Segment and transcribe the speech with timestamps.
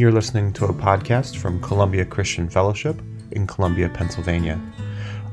[0.00, 4.58] You're listening to a podcast from Columbia Christian Fellowship in Columbia, Pennsylvania.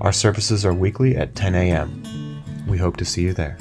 [0.01, 2.43] Our services are weekly at 10 a.m.
[2.67, 3.57] We hope to see you there.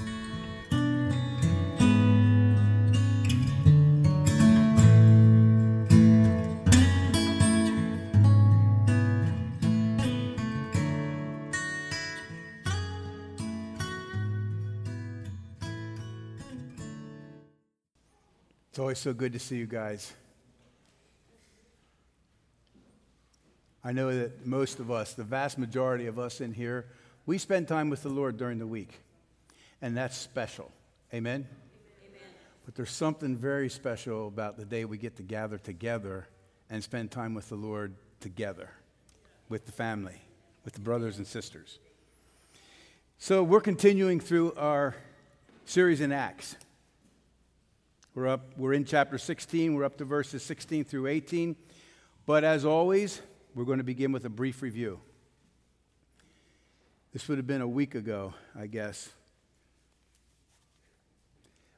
[18.71, 20.13] It's always so good to see you guys.
[23.87, 26.87] I know that most of us, the vast majority of us in here,
[27.25, 28.99] we spend time with the Lord during the week.
[29.81, 30.73] And that's special.
[31.15, 31.47] Amen?
[32.03, 32.21] Amen?
[32.65, 36.27] But there's something very special about the day we get to gather together
[36.69, 38.71] and spend time with the Lord together,
[39.49, 40.21] with the family,
[40.65, 41.79] with the brothers and sisters.
[43.19, 44.97] So we're continuing through our
[45.65, 46.57] series in Acts.
[48.17, 51.55] We're up, we're in chapter 16, we're up to verses 16 through 18.
[52.27, 53.23] But as always,
[53.57, 55.01] we're going to begin with a brief review.
[57.15, 59.09] This would have been a week ago, I guess.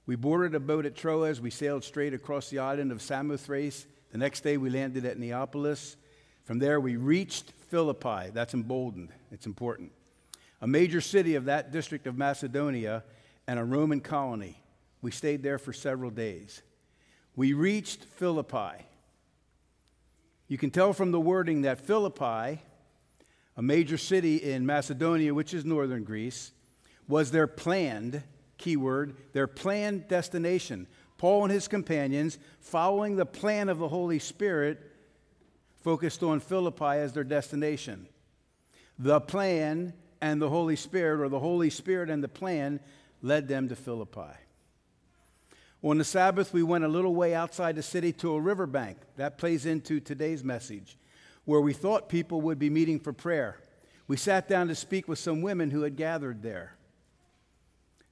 [0.04, 1.40] We boarded a boat at Troas.
[1.40, 3.86] We sailed straight across the island of Samothrace.
[4.10, 5.96] The next day, we landed at Neapolis.
[6.42, 8.30] From there, we reached Philippi.
[8.32, 9.92] That's emboldened, it's important.
[10.60, 13.04] A major city of that district of Macedonia
[13.46, 14.60] and a Roman colony.
[15.00, 16.60] We stayed there for several days.
[17.36, 18.84] We reached Philippi.
[20.48, 22.60] You can tell from the wording that Philippi,
[23.56, 26.52] a major city in Macedonia, which is northern Greece,
[27.06, 28.22] was their planned,
[28.56, 30.86] keyword, their planned destination.
[31.18, 34.80] Paul and his companions, following the plan of the Holy Spirit,
[35.82, 38.08] focused on Philippi as their destination.
[38.98, 42.80] The plan and the Holy Spirit, or the Holy Spirit and the plan,
[43.20, 44.34] led them to Philippi.
[45.82, 48.98] On the Sabbath, we went a little way outside the city to a riverbank.
[49.16, 50.98] That plays into today's message,
[51.44, 53.60] where we thought people would be meeting for prayer.
[54.08, 56.74] We sat down to speak with some women who had gathered there.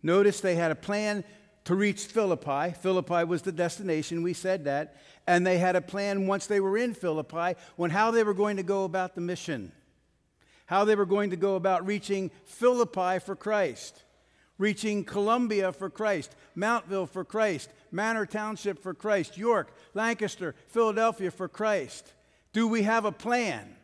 [0.02, 1.24] Notice they had a plan
[1.64, 2.72] to reach Philippi.
[2.80, 4.96] Philippi was the destination, we said that.
[5.26, 8.58] And they had a plan once they were in Philippi on how they were going
[8.58, 9.72] to go about the mission,
[10.66, 14.04] how they were going to go about reaching Philippi for Christ
[14.58, 21.48] reaching Columbia for Christ, Mountville for Christ, Manor Township for Christ, York, Lancaster, Philadelphia for
[21.48, 22.12] Christ.
[22.52, 23.76] Do we have a plan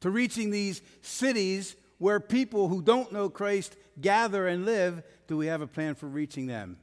[0.00, 5.02] to reaching these cities where people who don't know Christ gather and live?
[5.26, 6.78] Do we have a plan for reaching them?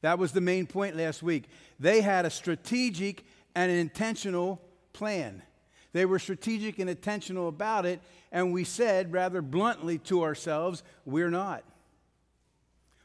[0.00, 1.44] That was the main point last week.
[1.78, 4.60] They had a strategic and an intentional
[4.92, 5.42] plan.
[5.92, 11.30] They were strategic and intentional about it, and we said rather bluntly to ourselves, we're
[11.30, 11.64] not.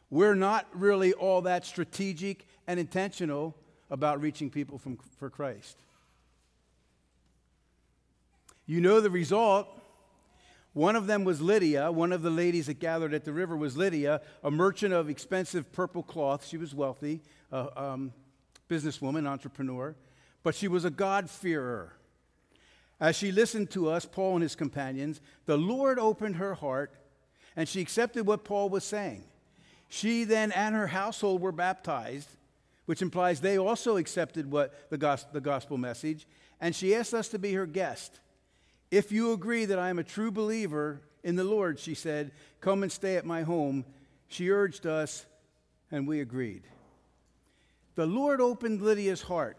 [0.09, 3.55] We're not really all that strategic and intentional
[3.89, 5.77] about reaching people from, for Christ.
[8.65, 9.67] You know the result.
[10.73, 11.91] One of them was Lydia.
[11.91, 15.73] One of the ladies that gathered at the river was Lydia, a merchant of expensive
[15.73, 16.45] purple cloth.
[16.45, 17.21] She was wealthy,
[17.51, 18.13] a um,
[18.69, 19.95] businesswoman, entrepreneur,
[20.43, 21.93] but she was a God-fearer.
[22.99, 26.93] As she listened to us, Paul and his companions, the Lord opened her heart
[27.55, 29.23] and she accepted what Paul was saying.
[29.89, 32.29] She then and her household were baptized,
[32.85, 36.27] which implies they also accepted what the gospel, the gospel message,
[36.59, 38.19] and she asked us to be her guest.
[38.89, 42.31] If you agree that I am a true believer in the Lord, she said,
[42.61, 43.85] come and stay at my home.
[44.27, 45.25] She urged us,
[45.91, 46.63] and we agreed.
[47.95, 49.57] The Lord opened Lydia's heart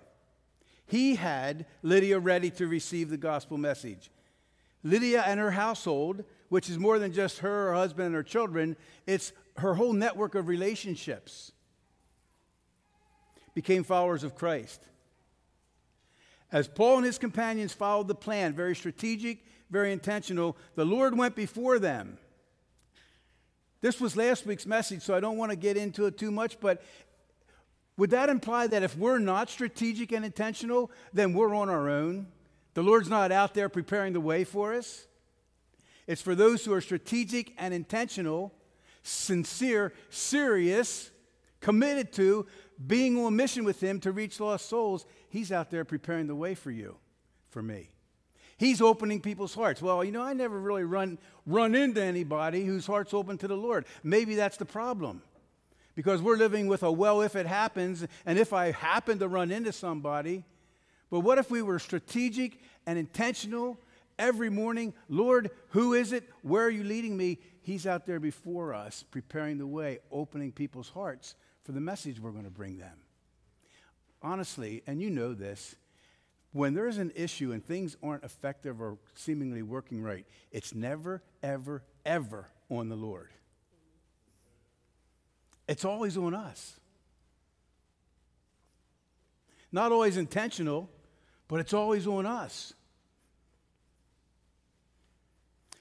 [0.88, 4.10] he had Lydia ready to receive the gospel message.
[4.82, 8.76] Lydia and her household, which is more than just her, her husband, and her children,
[9.06, 11.52] it's her whole network of relationships,
[13.54, 14.82] became followers of Christ.
[16.50, 21.36] As Paul and his companions followed the plan, very strategic, very intentional, the Lord went
[21.36, 22.16] before them.
[23.82, 26.58] This was last week's message, so I don't want to get into it too much,
[26.60, 26.82] but
[27.98, 32.28] would that imply that if we're not strategic and intentional, then we're on our own?
[32.74, 35.06] The Lord's not out there preparing the way for us?
[36.06, 38.54] It's for those who are strategic and intentional,
[39.02, 41.10] sincere, serious,
[41.60, 42.46] committed to
[42.86, 45.04] being on mission with Him to reach lost souls.
[45.28, 46.96] He's out there preparing the way for you,
[47.50, 47.90] for me.
[48.58, 49.82] He's opening people's hearts.
[49.82, 53.56] Well, you know, I never really run, run into anybody whose heart's open to the
[53.56, 53.86] Lord.
[54.04, 55.22] Maybe that's the problem
[55.98, 59.50] because we're living with a well if it happens and if I happen to run
[59.50, 60.44] into somebody.
[61.10, 63.80] But what if we were strategic and intentional
[64.16, 64.94] every morning?
[65.08, 66.22] Lord, who is it?
[66.42, 67.40] Where are you leading me?
[67.62, 71.34] He's out there before us, preparing the way, opening people's hearts
[71.64, 72.98] for the message we're going to bring them.
[74.22, 75.74] honestly, and you know this,
[76.52, 81.82] when there's an issue and things aren't effective or seemingly working right, it's never, ever,
[82.06, 83.30] ever on the Lord.
[85.68, 86.80] It's always on us.
[89.70, 90.88] Not always intentional,
[91.46, 92.72] but it's always on us.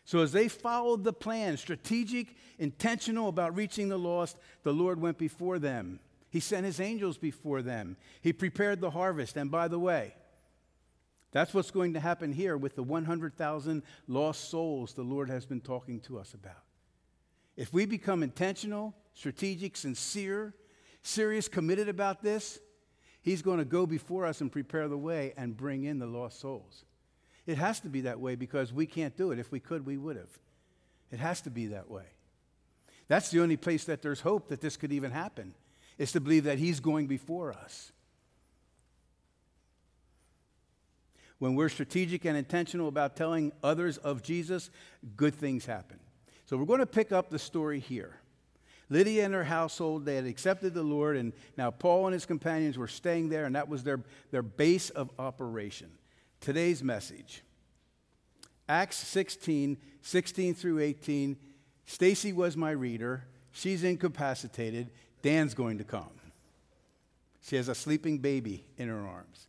[0.04, 5.18] So, as they followed the plan, strategic, intentional about reaching the lost, the Lord went
[5.18, 6.00] before them.
[6.30, 7.98] He sent his angels before them.
[8.22, 9.38] He prepared the harvest.
[9.38, 10.14] And by the way,
[11.32, 15.62] that's what's going to happen here with the 100,000 lost souls the Lord has been
[15.62, 16.67] talking to us about.
[17.58, 20.54] If we become intentional, strategic, sincere,
[21.02, 22.60] serious, committed about this,
[23.22, 26.40] He's going to go before us and prepare the way and bring in the lost
[26.40, 26.86] souls.
[27.46, 29.40] It has to be that way because we can't do it.
[29.40, 30.30] If we could, we would have.
[31.12, 32.06] It has to be that way.
[33.10, 35.56] That's the only place that there's hope that this could even happen,
[35.98, 37.92] is to believe that He's going before us.
[41.40, 44.70] When we're strategic and intentional about telling others of Jesus,
[45.16, 46.00] good things happen.
[46.48, 48.16] So we're going to pick up the story here.
[48.90, 52.78] Lydia and her household, they had accepted the Lord, and now Paul and his companions
[52.78, 54.00] were staying there, and that was their,
[54.32, 55.90] their base of operation.
[56.40, 57.44] Today's message
[58.70, 61.36] Acts 16, 16 through 18.
[61.86, 63.26] Stacy was my reader.
[63.52, 64.90] She's incapacitated.
[65.22, 66.12] Dan's going to come.
[67.42, 69.48] She has a sleeping baby in her arms.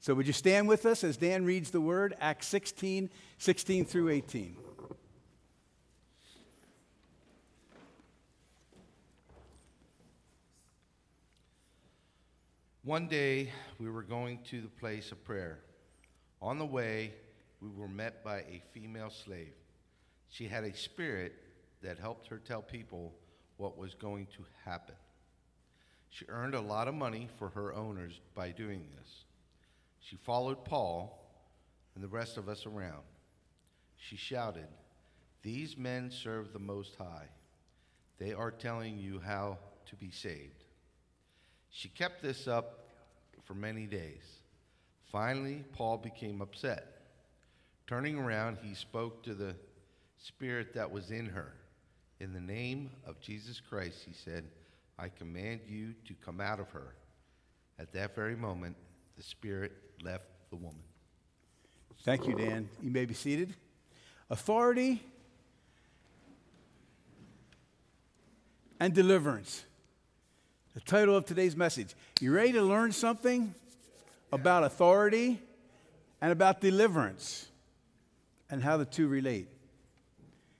[0.00, 4.08] So, would you stand with us as Dan reads the word, Acts 16, 16 through
[4.08, 4.56] 18?
[12.82, 15.58] One day, we were going to the place of prayer.
[16.40, 17.12] On the way,
[17.60, 19.52] we were met by a female slave.
[20.30, 21.34] She had a spirit
[21.82, 23.12] that helped her tell people
[23.58, 24.94] what was going to happen.
[26.08, 29.24] She earned a lot of money for her owners by doing this.
[30.00, 31.22] She followed Paul
[31.94, 33.02] and the rest of us around.
[33.98, 34.68] She shouted,
[35.42, 37.28] These men serve the Most High.
[38.18, 39.58] They are telling you how
[39.90, 40.64] to be saved.
[41.70, 42.88] She kept this up
[43.44, 44.22] for many days.
[45.10, 46.86] Finally, Paul became upset.
[47.86, 49.56] Turning around, he spoke to the
[50.18, 51.54] spirit that was in her.
[52.20, 54.44] In the name of Jesus Christ, he said,
[54.98, 56.94] I command you to come out of her.
[57.78, 58.76] At that very moment,
[59.16, 59.72] the spirit
[60.02, 60.82] left the woman.
[62.04, 62.68] Thank you, Dan.
[62.82, 63.54] You may be seated.
[64.28, 65.02] Authority
[68.78, 69.64] and deliverance.
[70.84, 71.94] The title of today's message.
[72.20, 73.54] You ready to learn something
[74.32, 75.38] about authority
[76.22, 77.46] and about deliverance
[78.48, 79.48] and how the two relate?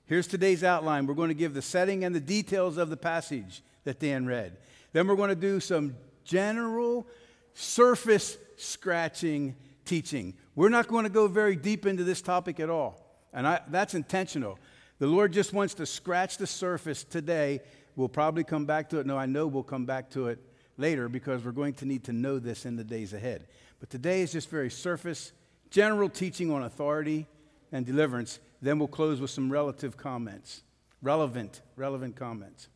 [0.05, 1.07] Here's today's outline.
[1.07, 4.59] We're going to give the setting and the details of the passage that Dan read.
[4.93, 7.07] Then we're going to do some general
[7.55, 9.57] surface scratching
[9.87, 10.35] teaching.
[10.55, 13.01] We're not going to go very deep into this topic at all.
[13.33, 14.59] And I, that's intentional.
[14.99, 17.61] The Lord just wants to scratch the surface today
[18.01, 19.05] We'll probably come back to it.
[19.05, 20.39] No, I know we'll come back to it
[20.79, 23.47] later because we're going to need to know this in the days ahead.
[23.79, 25.33] But today is just very surface,
[25.69, 27.27] general teaching on authority
[27.73, 28.41] and deliverance.
[28.63, 30.63] Then we'll close with some relative comments,
[31.03, 32.69] relevant, relevant comments.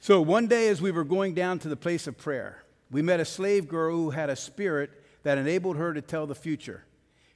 [0.00, 3.20] So one day, as we were going down to the place of prayer, we met
[3.20, 4.92] a slave girl who had a spirit
[5.24, 6.84] that enabled her to tell the future.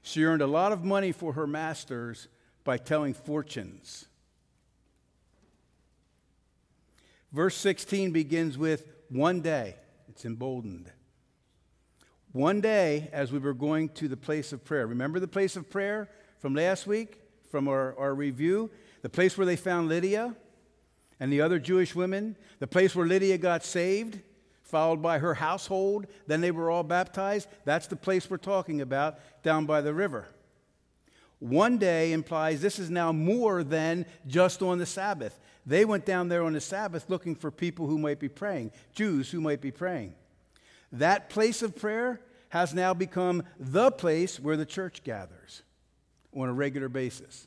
[0.00, 2.28] She earned a lot of money for her masters
[2.64, 4.06] by telling fortunes.
[7.32, 9.76] Verse 16 begins with one day.
[10.08, 10.90] It's emboldened.
[12.32, 14.87] One day, as we were going to the place of prayer.
[14.87, 16.08] Remember the place of prayer
[16.38, 17.20] from last week,
[17.50, 18.70] from our, our review?
[19.02, 20.34] The place where they found Lydia
[21.18, 22.37] and the other Jewish women.
[22.58, 24.20] The place where Lydia got saved,
[24.62, 26.06] followed by her household.
[26.26, 27.49] Then they were all baptized.
[27.64, 30.28] That's the place we're talking about down by the river.
[31.40, 35.40] One day implies this is now more than just on the Sabbath.
[35.66, 39.30] They went down there on the Sabbath looking for people who might be praying, Jews
[39.30, 40.14] who might be praying.
[40.92, 45.62] That place of prayer has now become the place where the church gathers
[46.34, 47.46] on a regular basis.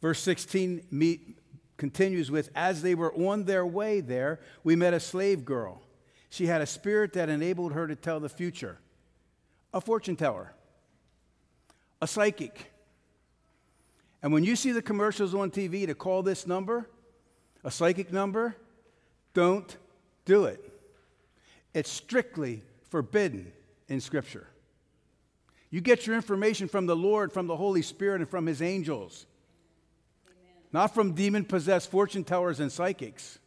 [0.00, 1.38] Verse 16 meet,
[1.76, 5.82] continues with As they were on their way there, we met a slave girl.
[6.30, 8.78] She had a spirit that enabled her to tell the future,
[9.72, 10.52] a fortune teller,
[12.02, 12.70] a psychic
[14.22, 16.88] and when you see the commercials on TV to call this number,
[17.64, 18.56] a psychic number,
[19.34, 19.76] don't
[20.24, 20.72] do it.
[21.74, 23.52] It's strictly forbidden
[23.88, 24.48] in Scripture.
[25.70, 29.26] You get your information from the Lord, from the Holy Spirit, and from His angels,
[30.26, 30.62] Amen.
[30.72, 33.38] not from demon possessed fortune tellers and psychics.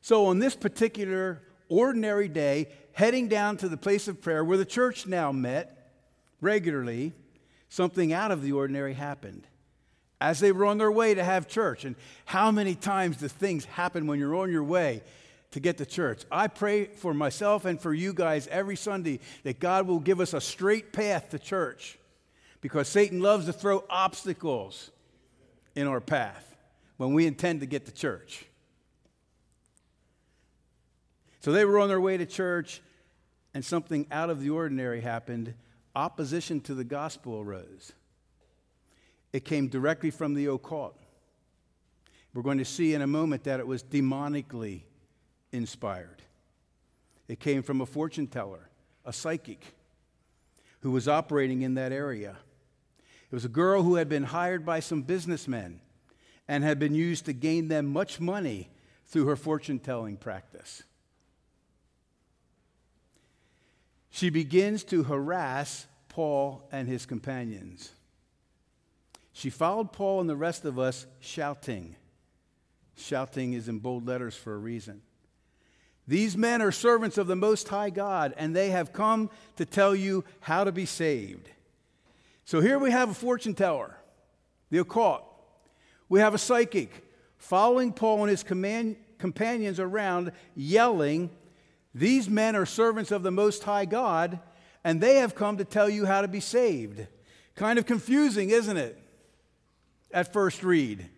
[0.00, 4.64] So, on this particular ordinary day, heading down to the place of prayer where the
[4.64, 5.77] church now met
[6.40, 7.12] regularly,
[7.68, 9.46] something out of the ordinary happened.
[10.20, 13.64] As they were on their way to have church, and how many times do things
[13.64, 15.02] happen when you're on your way
[15.52, 16.24] to get to church?
[16.30, 20.34] I pray for myself and for you guys every Sunday that God will give us
[20.34, 21.98] a straight path to church
[22.60, 24.90] because Satan loves to throw obstacles
[25.76, 26.56] in our path
[26.96, 28.44] when we intend to get to church.
[31.40, 32.82] So they were on their way to church,
[33.54, 35.54] and something out of the ordinary happened.
[35.98, 37.92] Opposition to the gospel arose.
[39.32, 40.96] It came directly from the occult.
[42.32, 44.82] We're going to see in a moment that it was demonically
[45.50, 46.22] inspired.
[47.26, 48.68] It came from a fortune teller,
[49.04, 49.74] a psychic,
[50.82, 52.36] who was operating in that area.
[53.28, 55.80] It was a girl who had been hired by some businessmen
[56.46, 58.70] and had been used to gain them much money
[59.04, 60.84] through her fortune telling practice.
[64.10, 67.92] She begins to harass Paul and his companions.
[69.32, 71.94] She followed Paul and the rest of us shouting.
[72.96, 75.02] Shouting is in bold letters for a reason.
[76.08, 79.94] These men are servants of the Most High God, and they have come to tell
[79.94, 81.50] you how to be saved.
[82.44, 83.94] So here we have a fortune teller,
[84.70, 85.22] the occult.
[86.08, 87.04] We have a psychic
[87.36, 91.28] following Paul and his command, companions around, yelling,
[91.94, 94.40] These men are servants of the Most High God,
[94.84, 97.06] and they have come to tell you how to be saved.
[97.54, 98.98] Kind of confusing, isn't it?
[100.12, 101.08] At first read.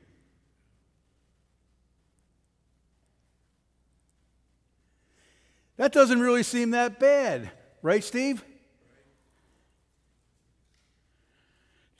[5.77, 7.51] That doesn't really seem that bad,
[7.81, 8.45] right, Steve?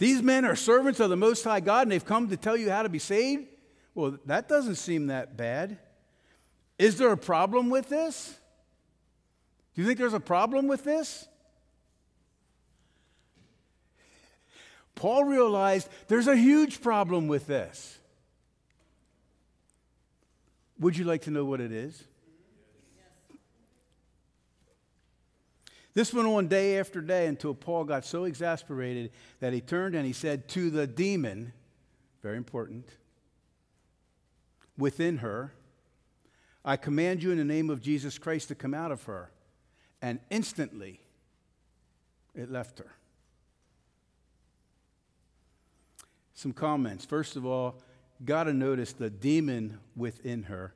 [0.01, 2.71] These men are servants of the Most High God and they've come to tell you
[2.71, 3.47] how to be saved?
[3.95, 5.79] Well, that doesn't seem that bad.
[6.79, 8.40] Is there a problem with this?
[9.75, 11.29] Do you think there's a problem with this?
[14.95, 17.99] Paul realized there's a huge problem with this.
[20.79, 22.05] Would you like to know what it is?
[25.93, 29.11] This went on day after day until Paul got so exasperated
[29.41, 31.53] that he turned and he said to the demon,
[32.23, 32.87] very important,
[34.79, 35.53] within her,
[36.65, 39.31] I command you in the name of Jesus Christ to come out of her.
[40.03, 41.01] And instantly,
[42.35, 42.93] it left her.
[46.35, 47.05] Some comments.
[47.05, 47.83] First of all,
[48.25, 50.73] got to notice the demon within her.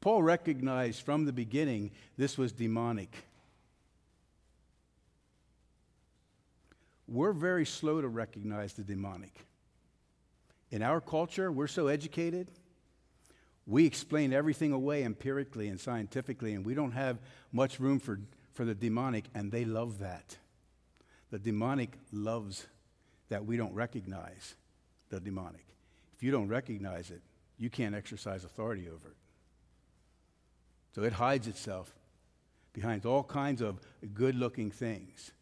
[0.00, 3.24] Paul recognized from the beginning this was demonic.
[7.06, 9.46] we're very slow to recognize the demonic.
[10.70, 12.50] In our culture, we're so educated,
[13.66, 17.18] we explain everything away empirically and scientifically, and we don't have
[17.52, 18.20] much room for,
[18.54, 20.36] for the demonic, and they love that.
[21.30, 22.66] The demonic loves
[23.28, 24.54] that we don't recognize
[25.10, 25.66] the demonic.
[26.16, 27.20] If you don't recognize it,
[27.58, 29.16] you can't exercise authority over it.
[30.94, 31.92] So it hides itself
[32.72, 33.80] behind all kinds of
[34.14, 35.32] good looking things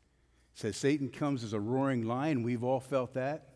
[0.54, 2.42] says Satan comes as a roaring lion.
[2.42, 3.48] We've all felt that,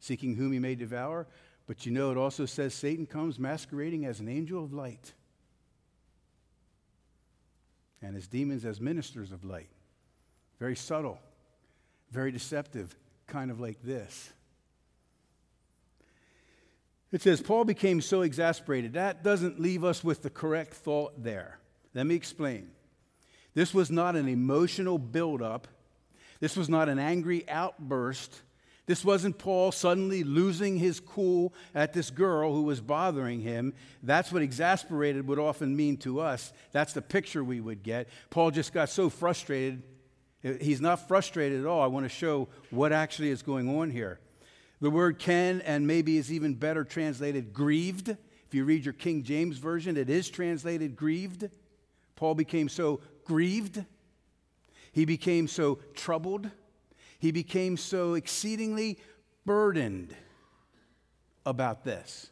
[0.00, 1.26] seeking whom he may devour.
[1.66, 5.12] But you know, it also says Satan comes masquerading as an angel of light
[8.04, 9.68] and his demons as ministers of light.
[10.58, 11.18] Very subtle,
[12.10, 12.94] very deceptive,
[13.26, 14.30] kind of like this.
[17.10, 18.94] It says, Paul became so exasperated.
[18.94, 21.58] That doesn't leave us with the correct thought there.
[21.94, 22.70] Let me explain.
[23.54, 25.68] This was not an emotional buildup
[26.44, 28.42] this was not an angry outburst.
[28.86, 33.72] This wasn't Paul suddenly losing his cool at this girl who was bothering him.
[34.02, 36.52] That's what exasperated would often mean to us.
[36.72, 38.08] That's the picture we would get.
[38.30, 39.82] Paul just got so frustrated.
[40.42, 41.80] He's not frustrated at all.
[41.80, 44.20] I want to show what actually is going on here.
[44.80, 48.10] The word can and maybe is even better translated grieved.
[48.10, 51.48] If you read your King James Version, it is translated grieved.
[52.16, 53.82] Paul became so grieved
[54.94, 56.48] he became so troubled.
[57.18, 58.98] He became so exceedingly
[59.46, 60.14] burdened
[61.46, 62.30] about this.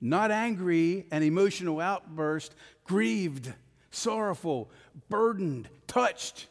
[0.00, 2.54] Not angry, an emotional outburst,
[2.84, 3.52] grieved,
[3.90, 4.70] sorrowful,
[5.08, 6.46] burdened, touched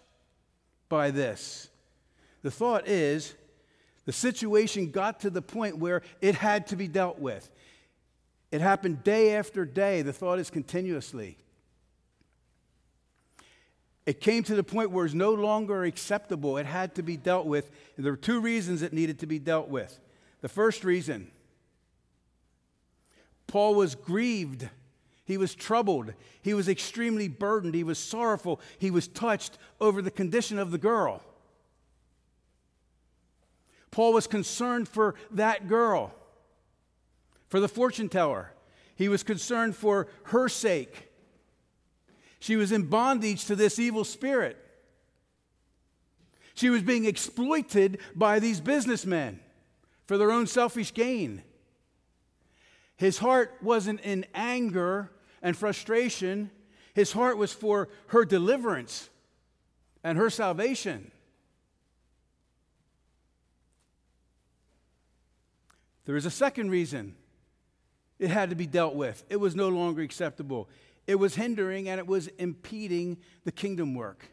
[0.90, 1.70] by this.
[2.42, 3.36] The thought is
[4.06, 7.50] the situation got to the point where it had to be dealt with.
[8.52, 10.02] It happened day after day.
[10.02, 11.38] The thought is continuously.
[14.08, 16.58] It came to the point where it's no longer acceptable.
[16.58, 17.70] It had to be dealt with.
[17.98, 20.00] And there were two reasons it needed to be dealt with.
[20.40, 21.30] The first reason
[23.48, 24.70] Paul was grieved.
[25.26, 26.14] He was troubled.
[26.42, 27.76] He was extremely burdened.
[27.76, 28.62] He was sorrowful.
[28.80, 31.22] He was touched over the condition of the girl.
[33.92, 36.16] Paul was concerned for that girl,
[37.50, 38.54] for the fortune teller.
[38.96, 41.07] He was concerned for her sake.
[42.40, 44.58] She was in bondage to this evil spirit.
[46.54, 49.40] She was being exploited by these businessmen
[50.06, 51.44] for their own selfish gain.
[52.96, 56.50] His heart wasn't in anger and frustration,
[56.96, 59.10] his heart was for her deliverance
[60.04, 61.12] and her salvation.
[66.06, 67.16] There is a second reason
[68.18, 69.24] it had to be dealt with.
[69.30, 70.70] It was no longer acceptable.
[71.08, 74.28] It was hindering and it was impeding the kingdom work.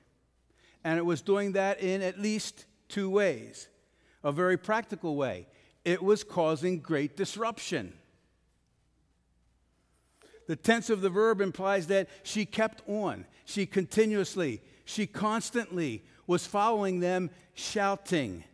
[0.83, 3.69] And it was doing that in at least two ways.
[4.23, 5.47] A very practical way
[5.85, 7.93] it was causing great disruption.
[10.47, 16.47] The tense of the verb implies that she kept on, she continuously, she constantly was
[16.47, 18.45] following them, shouting.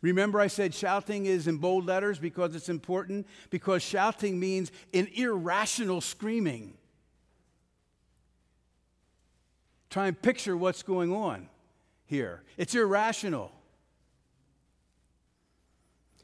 [0.00, 3.26] Remember, I said shouting is in bold letters because it's important?
[3.50, 6.77] Because shouting means an irrational screaming.
[9.90, 11.48] Try and picture what's going on
[12.06, 12.42] here.
[12.56, 13.52] It's irrational.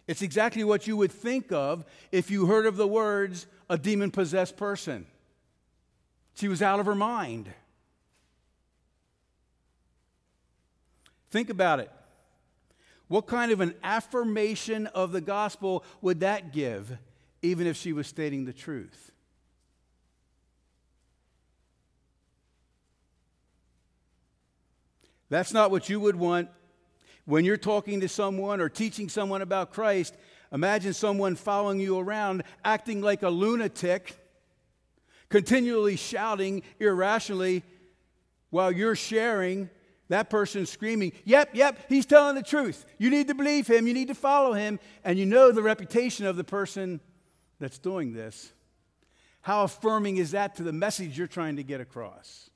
[0.07, 4.11] It's exactly what you would think of if you heard of the words a demon
[4.11, 5.07] possessed person.
[6.35, 7.53] She was out of her mind.
[11.31, 11.91] Think about it.
[13.09, 16.97] What kind of an affirmation of the gospel would that give,
[17.43, 19.11] even if she was stating the truth?
[25.29, 26.49] That's not what you would want
[27.25, 30.15] when you're talking to someone or teaching someone about Christ.
[30.53, 34.17] Imagine someone following you around, acting like a lunatic,
[35.29, 37.63] continually shouting irrationally
[38.51, 39.71] while you're sharing.
[40.09, 42.85] That person screaming, Yep, yep, he's telling the truth.
[42.99, 46.27] You need to believe him, you need to follow him, and you know the reputation
[46.27, 47.01] of the person
[47.59, 48.53] that's doing this.
[49.41, 52.51] How affirming is that to the message you're trying to get across?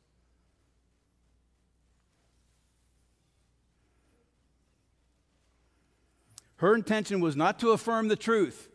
[6.59, 8.69] Her intention was not to affirm the truth,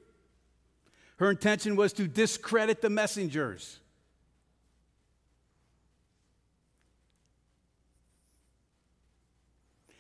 [1.18, 3.80] her intention was to discredit the messengers.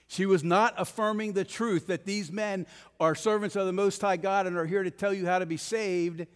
[0.07, 2.67] She was not affirming the truth that these men
[2.99, 5.47] are servants of the Most High God and are here to tell you how to
[5.47, 6.27] be saved.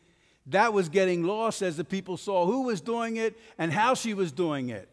[0.48, 4.16] That was getting lost as the people saw who was doing it and how she
[4.16, 4.90] was doing it.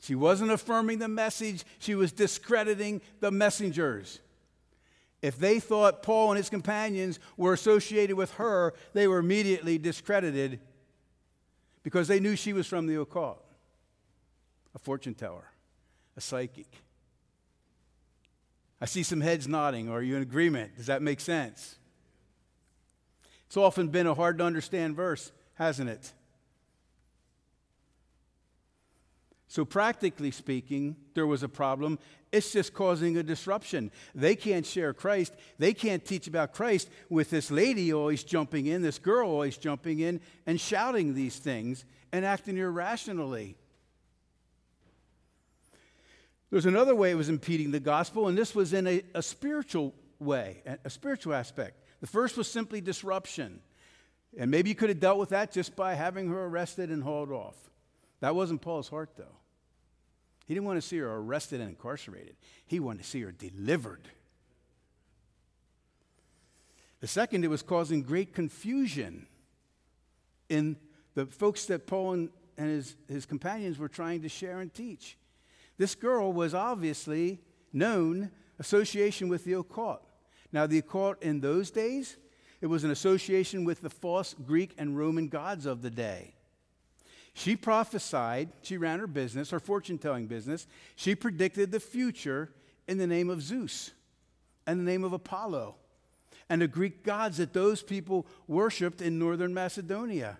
[0.00, 4.20] She wasn't affirming the message, she was discrediting the messengers.
[5.22, 10.60] If they thought Paul and his companions were associated with her, they were immediately discredited
[11.82, 13.42] because they knew she was from the occult,
[14.74, 15.50] a fortune teller,
[16.16, 16.66] a psychic.
[18.80, 19.88] I see some heads nodding.
[19.88, 20.76] Are you in agreement?
[20.76, 21.76] Does that make sense?
[23.46, 26.12] It's often been a hard to understand verse, hasn't it?
[29.56, 31.98] So, practically speaking, there was a problem.
[32.30, 33.90] It's just causing a disruption.
[34.14, 35.32] They can't share Christ.
[35.58, 40.00] They can't teach about Christ with this lady always jumping in, this girl always jumping
[40.00, 43.56] in and shouting these things and acting irrationally.
[46.50, 49.94] There's another way it was impeding the gospel, and this was in a, a spiritual
[50.18, 51.82] way, a spiritual aspect.
[52.02, 53.60] The first was simply disruption.
[54.36, 57.32] And maybe you could have dealt with that just by having her arrested and hauled
[57.32, 57.56] off.
[58.20, 59.24] That wasn't Paul's heart, though.
[60.46, 64.08] He didn't want to see her arrested and incarcerated, he wanted to see her delivered.
[67.00, 69.26] The second, it was causing great confusion
[70.48, 70.76] in
[71.14, 75.18] the folks that Paul and, and his, his companions were trying to share and teach.
[75.76, 77.40] This girl was obviously
[77.72, 80.02] known association with the occult.
[80.52, 82.16] Now, the occult in those days,
[82.60, 86.35] it was an association with the false Greek and Roman gods of the day.
[87.38, 90.66] She prophesied, she ran her business, her fortune telling business.
[90.94, 92.50] She predicted the future
[92.88, 93.90] in the name of Zeus
[94.66, 95.74] and the name of Apollo
[96.48, 100.38] and the Greek gods that those people worshiped in northern Macedonia.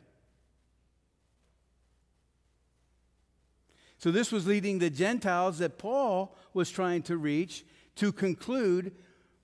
[3.99, 8.93] So, this was leading the Gentiles that Paul was trying to reach to conclude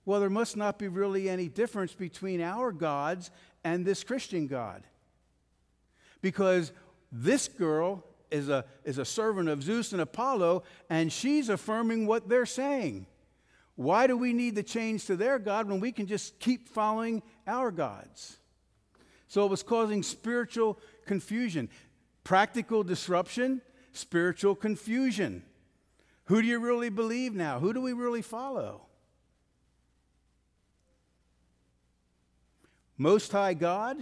[0.05, 3.29] well, there must not be really any difference between our gods
[3.63, 4.83] and this Christian God.
[6.21, 6.71] Because
[7.13, 12.27] this girl is a, is a servant of Zeus and Apollo, and she's affirming what
[12.27, 13.05] they're saying.
[13.75, 17.21] Why do we need to change to their God when we can just keep following
[17.45, 18.37] our gods?
[19.27, 21.69] So it was causing spiritual confusion.
[22.23, 25.43] Practical disruption, spiritual confusion.
[26.25, 27.59] Who do you really believe now?
[27.59, 28.81] Who do we really follow?
[32.97, 33.97] Most High God,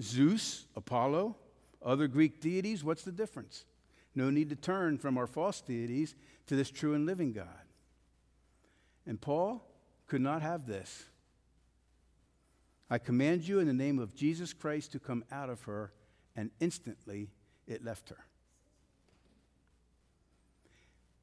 [0.00, 1.36] Zeus, Apollo,
[1.82, 3.64] other Greek deities, what's the difference?
[4.14, 6.14] No need to turn from our false deities
[6.46, 7.46] to this true and living God.
[9.06, 9.64] And Paul
[10.06, 11.04] could not have this.
[12.90, 15.92] I command you in the name of Jesus Christ to come out of her,
[16.34, 17.28] and instantly
[17.66, 18.24] it left her.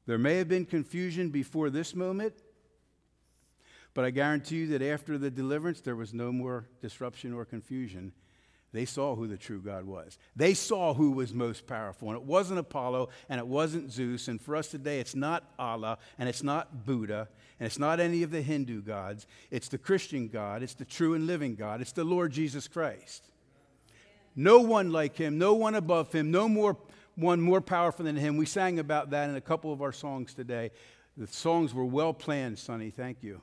[0.06, 2.34] There may have been confusion before this moment,
[3.92, 8.12] but I guarantee you that after the deliverance, there was no more disruption or confusion.
[8.76, 10.18] They saw who the true God was.
[10.36, 12.10] They saw who was most powerful.
[12.10, 14.28] And it wasn't Apollo and it wasn't Zeus.
[14.28, 17.26] And for us today, it's not Allah and it's not Buddha
[17.58, 19.26] and it's not any of the Hindu gods.
[19.50, 20.62] It's the Christian God.
[20.62, 21.80] It's the true and living God.
[21.80, 23.24] It's the Lord Jesus Christ.
[24.34, 26.76] No one like him, no one above him, no more
[27.14, 28.36] one more powerful than him.
[28.36, 30.70] We sang about that in a couple of our songs today.
[31.16, 32.90] The songs were well planned, Sonny.
[32.90, 33.40] Thank you.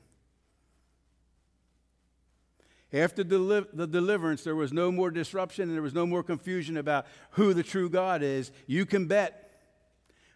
[2.94, 7.08] After the deliverance, there was no more disruption and there was no more confusion about
[7.32, 8.52] who the true God is.
[8.68, 9.40] You can bet.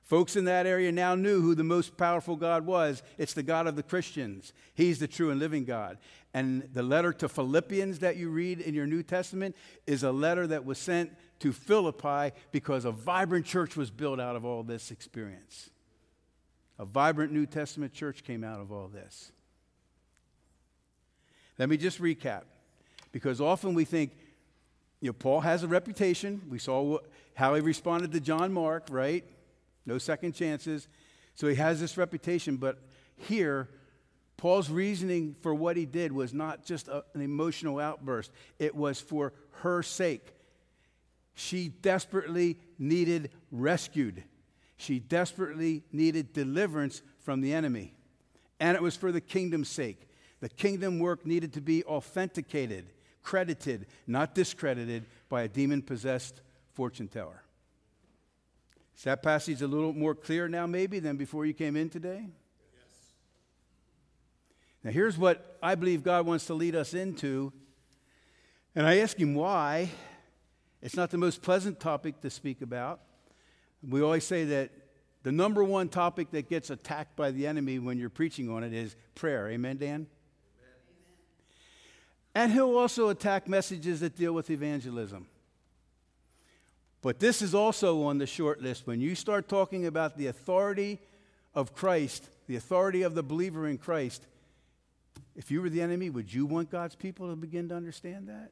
[0.02, 3.04] Folks in that area now knew who the most powerful God was.
[3.18, 4.54] It's the God of the Christians.
[4.74, 5.98] He's the true and living God.
[6.34, 10.48] And the letter to Philippians that you read in your New Testament is a letter
[10.48, 14.92] that was sent to Philippi because a vibrant church was built out of all this
[14.92, 15.70] experience.
[16.80, 19.32] A vibrant New Testament church came out of all this.
[21.58, 22.44] Let me just recap
[23.12, 24.12] because often we think,
[25.02, 26.42] you know, Paul has a reputation.
[26.50, 27.00] We saw
[27.36, 29.26] how he responded to John Mark, right?
[29.86, 30.88] No second chances.
[31.36, 32.80] So he has this reputation, but
[33.16, 33.70] here,
[34.38, 39.00] Paul's reasoning for what he did was not just a, an emotional outburst, it was
[39.00, 40.34] for her sake.
[41.34, 44.24] She desperately needed rescued.
[44.78, 47.94] She desperately needed deliverance from the enemy.
[48.60, 50.07] And it was for the kingdom's sake.
[50.40, 52.88] The kingdom work needed to be authenticated,
[53.24, 56.42] credited, not discredited by a demon possessed
[56.74, 57.44] fortune teller.
[58.96, 62.22] Is that passage a little more clear now, maybe, than before you came in today?
[62.24, 62.84] Yes.
[64.84, 67.54] Now, here's what I believe God wants to lead us into.
[68.76, 69.90] And I ask Him why
[70.82, 73.02] it's not the most pleasant topic to speak about.
[73.88, 74.72] We always say that
[75.24, 78.74] the number one topic that gets attacked by the enemy when you're preaching on it
[78.74, 79.50] is prayer.
[79.50, 80.08] Amen, Dan?
[82.38, 85.26] And he'll also attack messages that deal with evangelism.
[87.02, 88.86] But this is also on the short list.
[88.86, 91.00] When you start talking about the authority
[91.56, 94.28] of Christ, the authority of the believer in Christ,
[95.36, 98.52] if you were the enemy, would you want God's people to begin to understand that?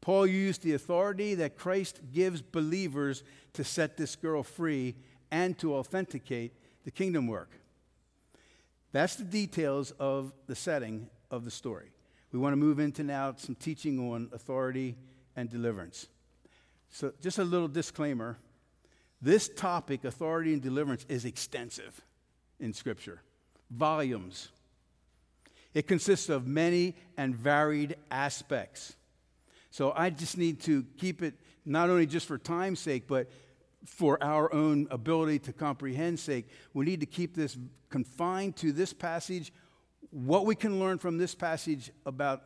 [0.00, 4.94] Paul used the authority that Christ gives believers to set this girl free
[5.30, 6.54] and to authenticate
[6.86, 7.50] the kingdom work.
[8.92, 11.92] That's the details of the setting of the story.
[12.32, 14.96] We want to move into now some teaching on authority
[15.36, 16.08] and deliverance.
[16.90, 18.38] So, just a little disclaimer
[19.20, 22.00] this topic, authority and deliverance, is extensive
[22.60, 23.20] in Scripture,
[23.70, 24.48] volumes.
[25.74, 28.94] It consists of many and varied aspects.
[29.70, 33.28] So I just need to keep it not only just for time's sake, but
[33.84, 36.48] for our own ability to comprehend sake.
[36.74, 37.56] We need to keep this
[37.90, 39.52] confined to this passage,
[40.10, 42.42] what we can learn from this passage about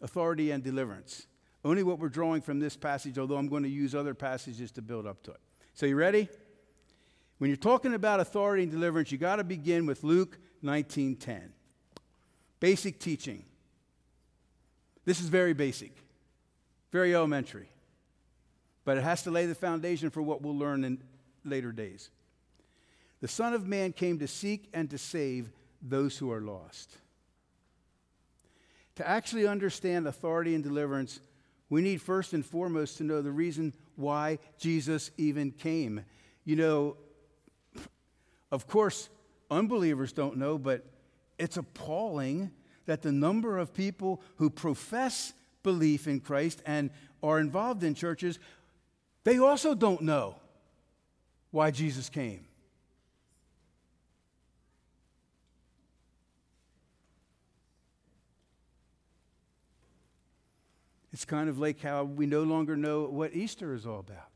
[0.00, 1.26] authority and deliverance.
[1.64, 4.82] Only what we're drawing from this passage, although I'm going to use other passages to
[4.82, 5.40] build up to it.
[5.74, 6.28] So, you ready?
[7.38, 11.52] When you're talking about authority and deliverance, you got to begin with Luke 19:10.
[12.60, 13.44] Basic teaching.
[15.04, 15.92] This is very basic,
[16.92, 17.68] very elementary,
[18.84, 21.02] but it has to lay the foundation for what we'll learn in
[21.44, 22.10] later days.
[23.20, 26.96] The Son of Man came to seek and to save those who are lost.
[28.96, 31.20] To actually understand authority and deliverance,
[31.70, 36.04] we need first and foremost to know the reason why Jesus even came.
[36.44, 36.96] You know,
[38.50, 39.08] of course,
[39.50, 40.84] unbelievers don't know, but
[41.38, 42.50] it's appalling
[42.86, 46.90] that the number of people who profess belief in Christ and
[47.22, 48.38] are involved in churches,
[49.24, 50.36] they also don't know
[51.50, 52.44] why Jesus came.
[61.12, 64.28] It's kind of like how we no longer know what Easter is all about.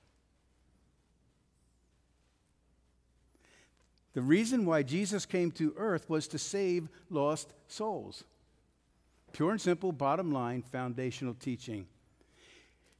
[4.12, 8.24] The reason why Jesus came to earth was to save lost souls.
[9.32, 11.86] Pure and simple, bottom line, foundational teaching.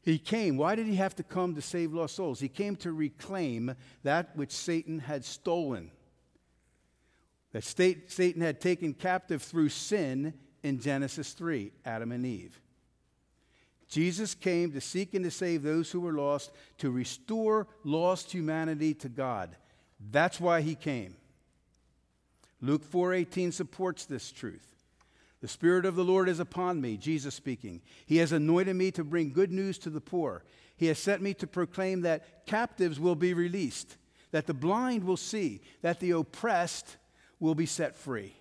[0.06, 0.56] He came.
[0.56, 2.38] Why did he have to come to save lost souls?
[2.38, 5.90] He came to reclaim that which Satan had stolen,
[7.50, 12.60] that Satan had taken captive through sin in Genesis 3, Adam and Eve.
[13.88, 18.94] Jesus came to seek and to save those who were lost, to restore lost humanity
[18.94, 19.56] to God.
[20.12, 21.16] That's why he came.
[22.60, 24.75] Luke 4:18 supports this truth.
[25.40, 27.82] The spirit of the Lord is upon me, Jesus speaking.
[28.06, 30.44] He has anointed me to bring good news to the poor.
[30.76, 33.96] He has sent me to proclaim that captives will be released,
[34.30, 36.96] that the blind will see, that the oppressed
[37.38, 38.34] will be set free.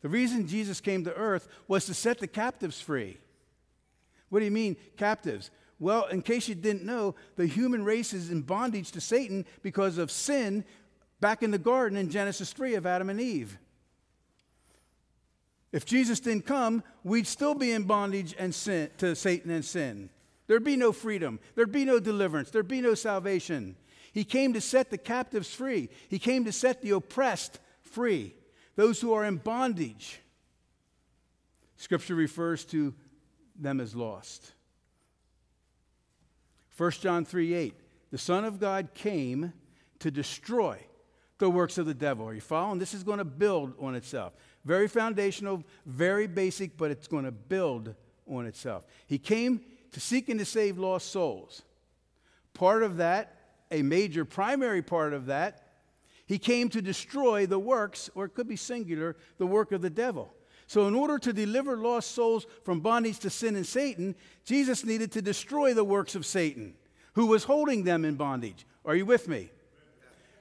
[0.00, 3.18] The reason Jesus came to earth was to set the captives free.
[4.30, 5.50] What do you mean, captives?
[5.78, 9.98] Well, in case you didn't know, the human race is in bondage to Satan because
[9.98, 10.64] of sin
[11.20, 13.58] back in the garden in Genesis 3 of Adam and Eve.
[15.72, 20.10] If Jesus didn't come, we'd still be in bondage and sin, to Satan and sin.
[20.46, 21.38] There'd be no freedom.
[21.54, 22.50] There'd be no deliverance.
[22.50, 23.76] There'd be no salvation.
[24.12, 25.88] He came to set the captives free.
[26.08, 28.34] He came to set the oppressed free,
[28.74, 30.20] those who are in bondage.
[31.76, 32.94] Scripture refers to
[33.56, 34.52] them as lost.
[36.76, 37.74] 1 John 3 8.
[38.10, 39.52] The Son of God came
[40.00, 40.78] to destroy
[41.38, 42.26] the works of the devil.
[42.26, 42.78] Are you following?
[42.78, 44.32] This is going to build on itself.
[44.64, 47.94] Very foundational, very basic, but it's going to build
[48.28, 48.84] on itself.
[49.06, 49.60] He came
[49.92, 51.62] to seek and to save lost souls.
[52.54, 53.36] Part of that,
[53.70, 55.66] a major primary part of that,
[56.26, 59.90] he came to destroy the works, or it could be singular, the work of the
[59.90, 60.32] devil.
[60.68, 65.10] So, in order to deliver lost souls from bondage to sin and Satan, Jesus needed
[65.12, 66.74] to destroy the works of Satan,
[67.14, 68.64] who was holding them in bondage.
[68.84, 69.50] Are you with me?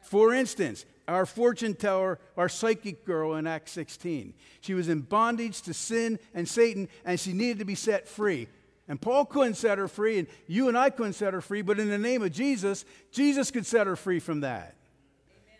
[0.03, 5.62] For instance, our fortune teller, our psychic girl in Acts 16, she was in bondage
[5.63, 8.48] to sin and Satan, and she needed to be set free.
[8.88, 11.80] And Paul couldn't set her free, and you and I couldn't set her free, but
[11.80, 14.76] in the name of Jesus, Jesus could set her free from that.
[15.30, 15.60] Amen.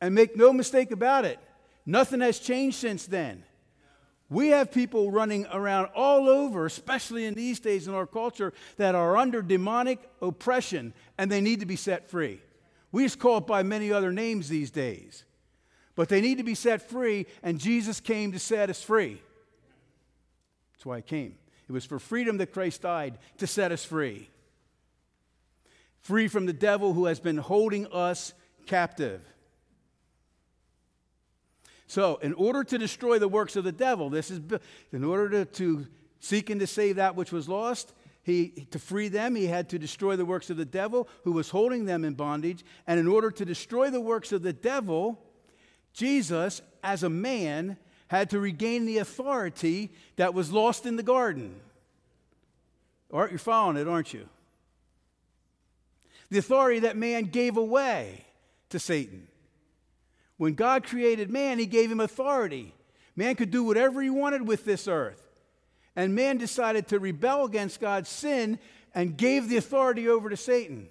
[0.00, 1.38] And make no mistake about it,
[1.84, 3.44] nothing has changed since then.
[4.28, 8.96] We have people running around all over, especially in these days in our culture, that
[8.96, 12.40] are under demonic oppression and they need to be set free.
[12.96, 15.24] We just call it by many other names these days.
[15.96, 19.20] But they need to be set free, and Jesus came to set us free.
[20.72, 21.34] That's why He came.
[21.68, 24.30] It was for freedom that Christ died, to set us free.
[26.00, 28.32] Free from the devil who has been holding us
[28.64, 29.20] captive.
[31.86, 34.40] So, in order to destroy the works of the devil, this is
[34.90, 35.86] in order to, to
[36.20, 37.92] seek and to save that which was lost,
[38.26, 41.50] he, to free them, he had to destroy the works of the devil who was
[41.50, 42.64] holding them in bondage.
[42.84, 45.22] And in order to destroy the works of the devil,
[45.92, 47.76] Jesus, as a man,
[48.08, 51.60] had to regain the authority that was lost in the garden.
[53.12, 54.28] Aren't you following it, aren't you?
[56.28, 58.24] The authority that man gave away
[58.70, 59.28] to Satan.
[60.36, 62.74] When God created man, he gave him authority.
[63.14, 65.25] Man could do whatever he wanted with this earth.
[65.96, 68.58] And man decided to rebel against God's sin
[68.94, 70.88] and gave the authority over to Satan.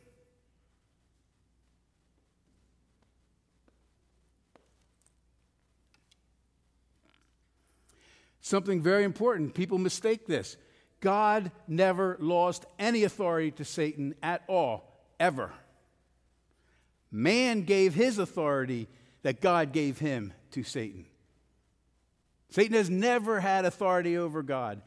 [8.42, 9.56] Something very important.
[9.56, 10.58] People mistake this.
[11.02, 15.52] God never lost any authority to Satan at all, ever.
[17.12, 18.88] Man gave his authority
[19.24, 21.06] that God gave him to Satan.
[22.50, 24.82] Satan has never had authority over God.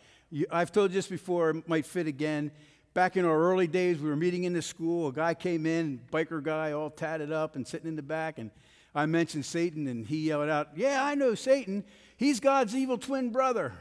[0.51, 2.51] I've told you this before, it might fit again.
[2.95, 5.09] Back in our early days, we were meeting in the school.
[5.09, 8.39] A guy came in, biker guy, all tatted up and sitting in the back.
[8.39, 8.51] And
[8.95, 11.85] I mentioned Satan, and he yelled out, Yeah, I know Satan.
[12.17, 13.73] He's God's evil twin brother.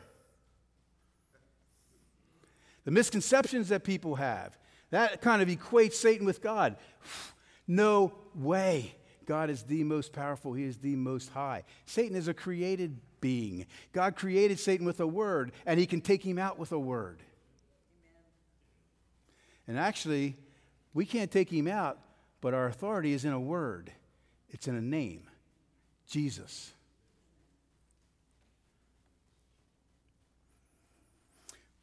[2.86, 4.58] The misconceptions that people have,
[4.92, 6.78] that kind of equates Satan with God.
[7.70, 8.96] No way.
[9.26, 11.66] God is the most powerful, He is the most high.
[11.86, 13.66] Satan is a created being.
[13.94, 17.22] God created Satan with a word, and He can take him out with a word.
[19.68, 20.38] And actually,
[20.94, 22.00] we can't take him out,
[22.42, 23.92] but our authority is in a word,
[24.50, 25.28] it's in a name
[26.08, 26.72] Jesus.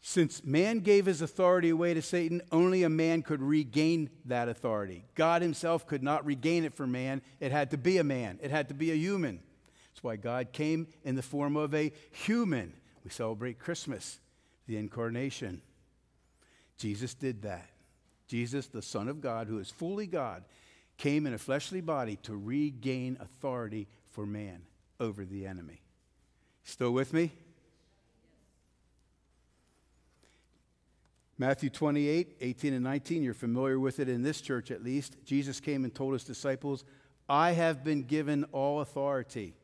[0.01, 5.07] Since man gave his authority away to Satan, only a man could regain that authority.
[5.15, 7.23] God himself could not regain it for man.
[7.41, 9.41] It had to be a man, it had to be a human.
[9.95, 12.73] That's why God came in the form of a human.
[13.05, 14.19] We celebrate Christmas,
[14.67, 15.63] the incarnation.
[16.79, 17.71] Jesus did that.
[18.27, 20.43] Jesus, the Son of God, who is fully God,
[20.97, 24.63] came in a fleshly body to regain authority for man
[24.99, 25.81] over the enemy.
[26.65, 27.31] Still with me?
[31.39, 35.17] Matthew 28, 18 and 19, you're familiar with it in this church at least.
[35.25, 36.85] Jesus came and told his disciples,
[37.29, 39.55] I have been given all authority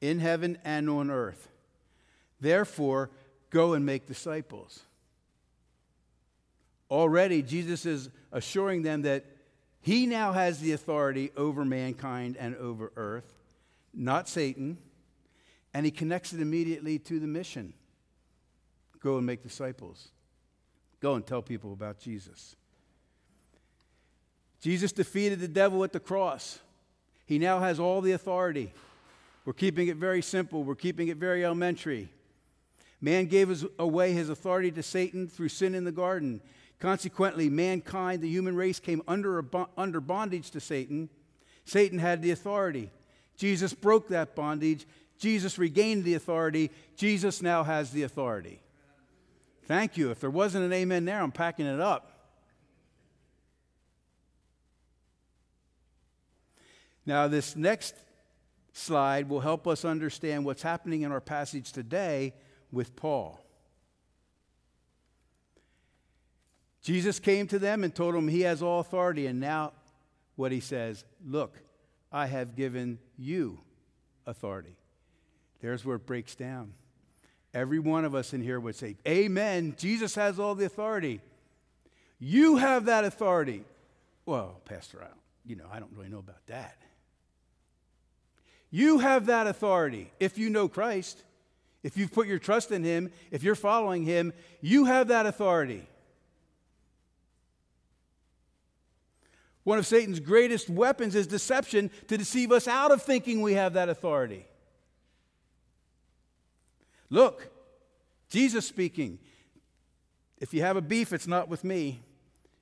[0.00, 1.48] in heaven and on earth.
[2.40, 3.10] Therefore,
[3.50, 4.80] go and make disciples.
[6.90, 9.24] Already, Jesus is assuring them that
[9.80, 13.32] he now has the authority over mankind and over earth,
[13.94, 14.78] not Satan.
[15.72, 17.74] And he connects it immediately to the mission
[19.00, 20.08] go and make disciples.
[21.00, 22.56] Go and tell people about Jesus.
[24.60, 26.58] Jesus defeated the devil at the cross.
[27.24, 28.72] He now has all the authority.
[29.46, 32.10] We're keeping it very simple, we're keeping it very elementary.
[33.00, 36.40] Man gave away his authority to Satan through sin in the garden.
[36.80, 39.44] Consequently, mankind, the human race, came under,
[39.76, 41.08] under bondage to Satan.
[41.64, 42.90] Satan had the authority.
[43.36, 44.84] Jesus broke that bondage.
[45.16, 46.70] Jesus regained the authority.
[46.96, 48.60] Jesus now has the authority.
[49.64, 50.10] Thank you.
[50.10, 52.12] If there wasn't an amen there, I'm packing it up.
[57.04, 57.94] Now, this next
[58.76, 62.34] slide will help us understand what's happening in our passage today
[62.70, 63.40] with Paul.
[66.82, 69.72] Jesus came to them and told them he has all authority, and now
[70.36, 71.58] what he says look,
[72.12, 73.58] I have given you
[74.26, 74.76] authority.
[75.60, 76.74] There's where it breaks down.
[77.54, 79.74] Every one of us in here would say, Amen.
[79.78, 81.20] Jesus has all the authority.
[82.18, 83.64] You have that authority.
[84.26, 85.08] Well, Pastor, I
[85.46, 86.76] you know, I don't really know about that.
[88.70, 91.22] You have that authority if you know Christ,
[91.82, 95.86] if you've put your trust in Him, if you're following Him, you have that authority.
[99.62, 103.72] One of Satan's greatest weapons is deception to deceive us out of thinking we have
[103.72, 104.46] that authority.
[107.10, 107.50] Look,
[108.28, 109.18] Jesus speaking.
[110.38, 112.00] If you have a beef, it's not with me.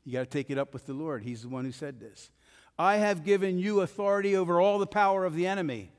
[0.05, 1.23] You got to take it up with the Lord.
[1.23, 2.31] He's the one who said this.
[2.79, 5.91] I have given you authority over all the power of the enemy.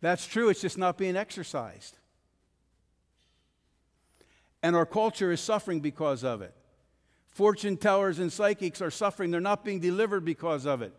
[0.00, 1.96] That's true, it's just not being exercised.
[4.62, 6.54] And our culture is suffering because of it.
[7.28, 10.92] Fortune tellers and psychics are suffering, they're not being delivered because of it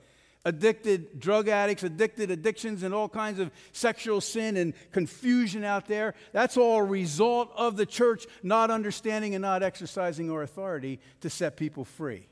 [0.45, 6.15] addicted drug addicts, addicted addictions, and all kinds of sexual sin and confusion out there.
[6.31, 11.29] That's all a result of the church not understanding and not exercising our authority to
[11.29, 12.27] set people free.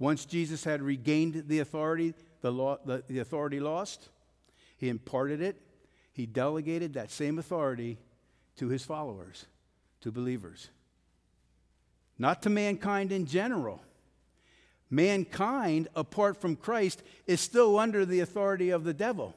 [0.00, 4.08] Once Jesus had regained the authority, the, law, the, the authority lost,
[4.78, 5.60] he imparted it,
[6.12, 7.98] he delegated that same authority
[8.56, 9.44] to his followers,
[10.00, 10.70] to believers.
[12.18, 13.82] Not to mankind in general.
[14.88, 19.36] Mankind, apart from Christ, is still under the authority of the devil.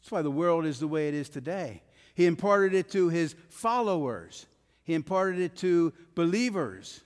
[0.00, 1.82] That's why the world is the way it is today.
[2.14, 4.46] He imparted it to his followers,
[4.84, 7.00] he imparted it to believers,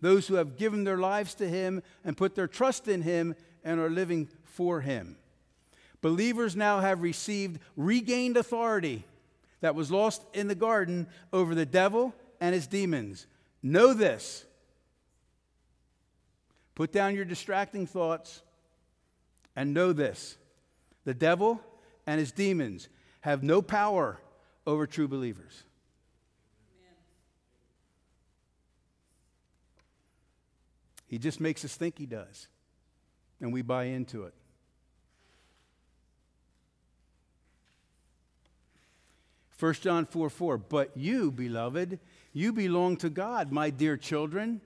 [0.00, 3.34] those who have given their lives to him and put their trust in him
[3.64, 5.16] and are living for him.
[6.00, 9.04] Believers now have received regained authority
[9.60, 13.26] that was lost in the garden over the devil and his demons.
[13.62, 14.44] Know this.
[16.74, 18.42] Put down your distracting thoughts
[19.56, 20.36] and know this
[21.04, 21.60] the devil
[22.06, 22.88] and his demons
[23.22, 24.20] have no power
[24.66, 25.64] over true believers.
[31.08, 32.48] He just makes us think he does,
[33.40, 34.34] and we buy into it.
[39.58, 40.58] 1 John 4 4.
[40.58, 41.98] But you, beloved,
[42.32, 44.60] you belong to God, my dear children.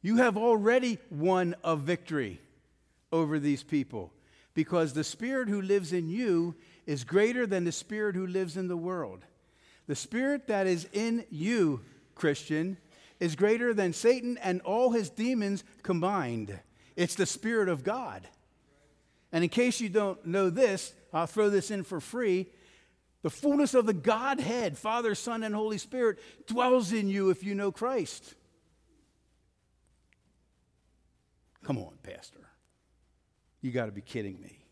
[0.00, 2.40] You have already won a victory
[3.12, 4.12] over these people
[4.54, 6.54] because the Spirit who lives in you
[6.86, 9.24] is greater than the Spirit who lives in the world.
[9.86, 11.80] The Spirit that is in you,
[12.14, 12.76] Christian,
[13.20, 16.58] is greater than Satan and all his demons combined.
[16.96, 18.26] It's the Spirit of God.
[19.32, 22.46] And in case you don't know this, I'll throw this in for free.
[23.22, 27.54] The fullness of the Godhead, Father, Son, and Holy Spirit, dwells in you if you
[27.54, 28.34] know Christ.
[31.64, 32.40] Come on, Pastor.
[33.62, 34.63] You got to be kidding me.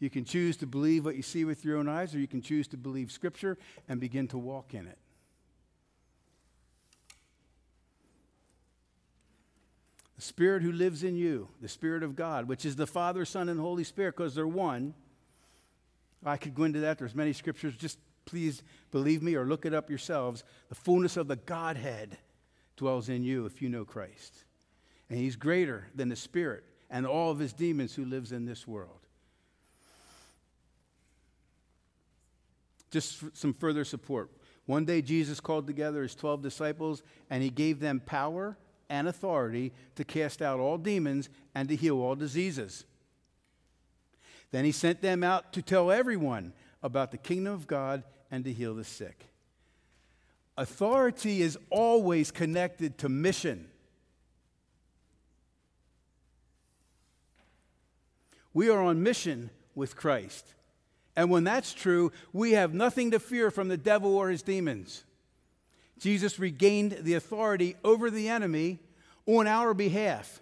[0.00, 2.42] You can choose to believe what you see with your own eyes, or you can
[2.42, 4.98] choose to believe Scripture and begin to walk in it.
[10.16, 13.48] The Spirit who lives in you, the Spirit of God, which is the Father, Son,
[13.48, 14.94] and Holy Spirit, because they're one.
[16.24, 16.98] I could go into that.
[16.98, 17.74] There's many scriptures.
[17.76, 20.44] Just please believe me or look it up yourselves.
[20.68, 22.18] The fullness of the Godhead
[22.76, 24.44] dwells in you if you know Christ.
[25.10, 28.66] and he's greater than the spirit and all of his demons who lives in this
[28.66, 28.99] world.
[32.90, 34.30] Just some further support.
[34.66, 38.56] One day, Jesus called together his 12 disciples and he gave them power
[38.88, 42.84] and authority to cast out all demons and to heal all diseases.
[44.50, 48.52] Then he sent them out to tell everyone about the kingdom of God and to
[48.52, 49.26] heal the sick.
[50.56, 53.68] Authority is always connected to mission.
[58.52, 60.54] We are on mission with Christ.
[61.16, 65.04] And when that's true, we have nothing to fear from the devil or his demons.
[65.98, 68.78] Jesus regained the authority over the enemy
[69.26, 70.40] on our behalf.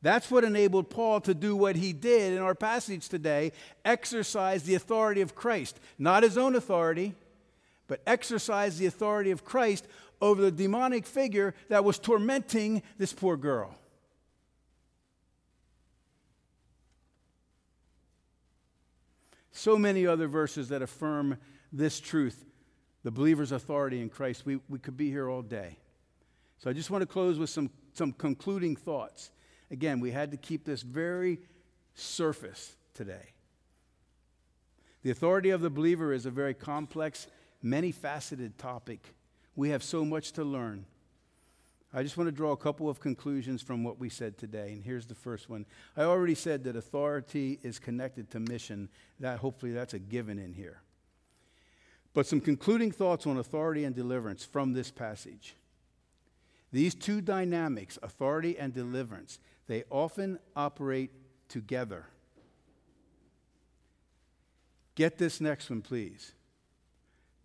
[0.00, 3.52] That's what enabled Paul to do what he did in our passage today
[3.84, 7.14] exercise the authority of Christ, not his own authority,
[7.88, 9.86] but exercise the authority of Christ
[10.20, 13.74] over the demonic figure that was tormenting this poor girl.
[19.54, 21.38] So many other verses that affirm
[21.72, 22.44] this truth,
[23.04, 24.44] the believer's authority in Christ.
[24.44, 25.78] We, we could be here all day.
[26.58, 29.30] So I just want to close with some, some concluding thoughts.
[29.70, 31.38] Again, we had to keep this very
[31.94, 33.32] surface today.
[35.02, 37.28] The authority of the believer is a very complex,
[37.62, 39.14] many faceted topic.
[39.54, 40.84] We have so much to learn.
[41.96, 44.72] I just want to draw a couple of conclusions from what we said today.
[44.72, 45.64] And here's the first one.
[45.96, 48.88] I already said that authority is connected to mission.
[49.20, 50.80] That hopefully that's a given in here.
[52.12, 55.54] But some concluding thoughts on authority and deliverance from this passage.
[56.72, 59.38] These two dynamics, authority and deliverance,
[59.68, 61.12] they often operate
[61.48, 62.06] together.
[64.96, 66.32] Get this next one, please.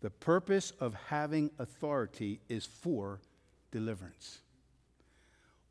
[0.02, 3.20] The purpose of having authority is for
[3.72, 4.40] deliverance.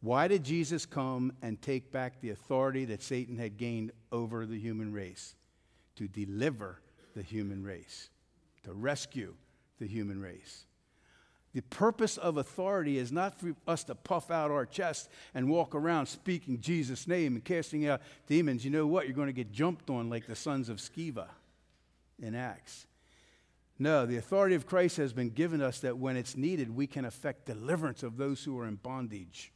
[0.00, 4.58] Why did Jesus come and take back the authority that Satan had gained over the
[4.58, 5.34] human race?
[5.96, 6.80] To deliver
[7.16, 8.10] the human race,
[8.62, 9.34] to rescue
[9.80, 10.66] the human race.
[11.54, 15.74] The purpose of authority is not for us to puff out our chest and walk
[15.74, 18.64] around speaking Jesus' name and casting out demons.
[18.64, 19.06] You know what?
[19.06, 21.26] You're going to get jumped on like the sons of Sceva
[22.20, 22.86] in Acts.
[23.78, 27.04] No, the authority of Christ has been given us that when it's needed, we can
[27.04, 29.52] effect deliverance of those who are in bondage.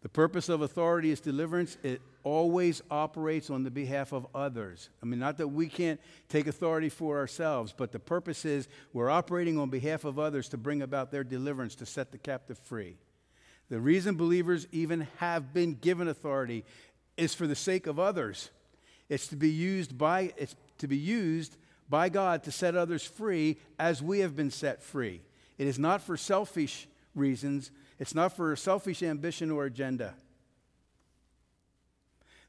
[0.00, 1.76] The purpose of authority is deliverance.
[1.82, 4.88] It always operates on the behalf of others.
[5.02, 9.10] I mean, not that we can't take authority for ourselves, but the purpose is we're
[9.10, 12.96] operating on behalf of others to bring about their deliverance, to set the captive free.
[13.68, 16.64] The reason believers even have been given authority
[17.18, 18.50] is for the sake of others.
[19.08, 21.56] It's to be used by it's to be used
[21.88, 25.22] by God to set others free as we have been set free.
[25.56, 27.70] It is not for selfish reasons.
[27.98, 30.14] It's not for selfish ambition or agenda.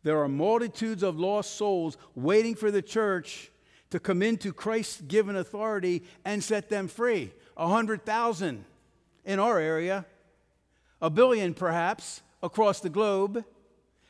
[0.04, 3.52] There are multitudes of lost souls waiting for the church
[3.90, 7.32] to come into Christ's given authority and set them free.
[7.58, 8.66] A hundred thousand
[9.26, 10.06] in our area,
[11.02, 13.44] a billion perhaps across the globe,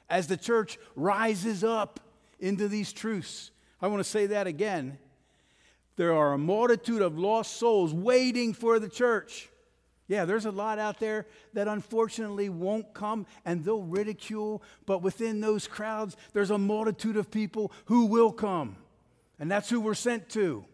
[0.10, 2.00] as the church rises up
[2.40, 3.52] into these truths.
[3.82, 4.98] I want to say that again.
[5.96, 9.50] There are a multitude of lost souls waiting for the church.
[10.08, 15.40] Yeah, there's a lot out there that unfortunately won't come and they'll ridicule, but within
[15.40, 18.78] those crowds, there's a multitude of people who will come.
[19.40, 20.66] And that's who we're sent to.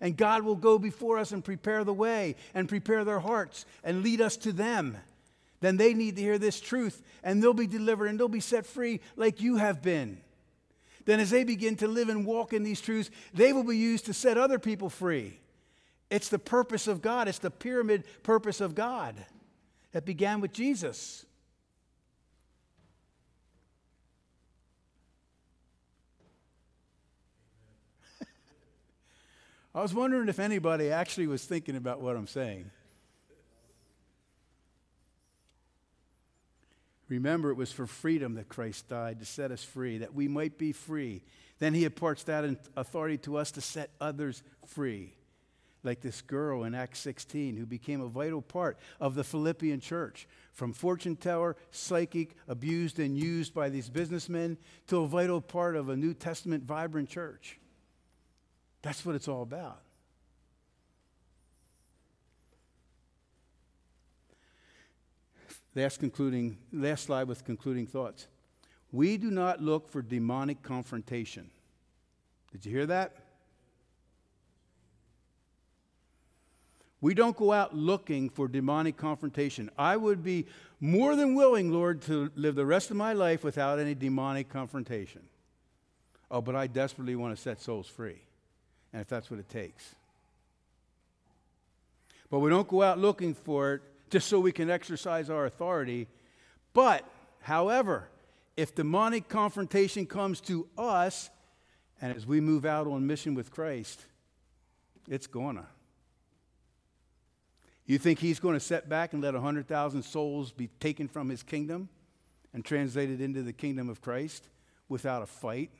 [0.00, 4.02] And God will go before us and prepare the way and prepare their hearts and
[4.02, 4.98] lead us to them.
[5.60, 8.66] Then they need to hear this truth and they'll be delivered and they'll be set
[8.66, 10.20] free like you have been
[11.06, 14.04] then as they begin to live and walk in these truths, they will be used
[14.06, 15.38] to set other people free.
[16.10, 19.14] It's the purpose of God, it's the pyramid purpose of God
[19.92, 21.24] that began with Jesus.
[29.74, 32.70] I was wondering if anybody actually was thinking about what I'm saying.
[37.08, 40.58] Remember, it was for freedom that Christ died, to set us free, that we might
[40.58, 41.22] be free.
[41.58, 42.44] Then he imparts that
[42.76, 45.14] authority to us to set others free.
[45.84, 50.26] Like this girl in Acts 16 who became a vital part of the Philippian church.
[50.52, 55.88] From fortune teller, psychic, abused and used by these businessmen, to a vital part of
[55.88, 57.60] a New Testament vibrant church.
[58.82, 59.82] That's what it's all about.
[65.76, 68.28] Last concluding, last slide with concluding thoughts.
[68.92, 71.50] We do not look for demonic confrontation.
[72.50, 73.14] Did you hear that?
[77.02, 79.70] We don't go out looking for demonic confrontation.
[79.76, 80.46] I would be
[80.80, 85.20] more than willing, Lord, to live the rest of my life without any demonic confrontation.
[86.30, 88.22] Oh, but I desperately want to set souls free,
[88.94, 89.94] and if that's what it takes.
[92.30, 96.08] But we don't go out looking for it just so we can exercise our authority.
[96.72, 97.04] But,
[97.40, 98.08] however,
[98.56, 101.30] if demonic confrontation comes to us,
[102.00, 104.04] and as we move out on mission with Christ,
[105.08, 105.66] it's gonna.
[107.86, 111.44] You think he's going to set back and let 100,000 souls be taken from his
[111.44, 111.88] kingdom
[112.52, 114.48] and translated into the kingdom of Christ
[114.88, 115.70] without a fight?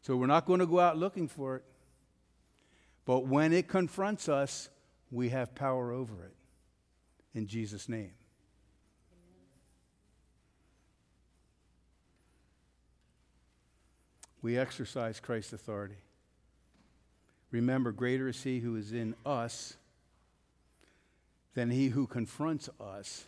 [0.00, 1.64] So we're not going to go out looking for it.
[3.04, 4.68] But when it confronts us,
[5.10, 6.34] we have power over it.
[7.34, 8.12] In Jesus' name.
[14.42, 15.96] We exercise Christ's authority.
[17.50, 19.76] Remember, greater is he who is in us
[21.54, 23.26] than he who confronts us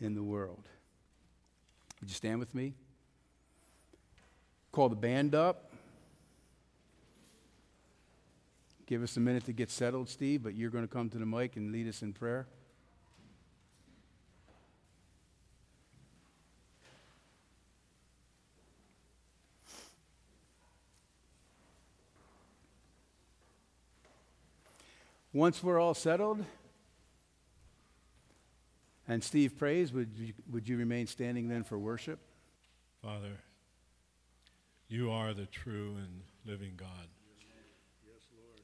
[0.00, 0.68] in the world.
[2.00, 2.74] Would you stand with me?
[4.72, 5.65] Call the band up.
[8.86, 11.26] Give us a minute to get settled, Steve, but you're going to come to the
[11.26, 12.46] mic and lead us in prayer.
[25.32, 26.42] Once we're all settled
[29.06, 32.18] and Steve prays, would you, would you remain standing then for worship?
[33.02, 33.36] Father,
[34.88, 36.88] you are the true and living God.
[38.06, 38.62] Yes, Lord.